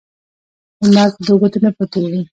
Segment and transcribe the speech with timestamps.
[0.89, 2.21] لمر په دوو ګوتو نه پوټیږی.